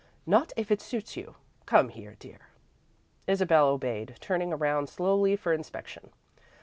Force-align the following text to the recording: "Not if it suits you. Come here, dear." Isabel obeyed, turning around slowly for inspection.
"Not 0.25 0.51
if 0.57 0.71
it 0.71 0.81
suits 0.81 1.15
you. 1.15 1.35
Come 1.67 1.89
here, 1.89 2.15
dear." 2.17 2.39
Isabel 3.27 3.67
obeyed, 3.67 4.15
turning 4.19 4.51
around 4.51 4.89
slowly 4.89 5.35
for 5.35 5.53
inspection. 5.53 6.09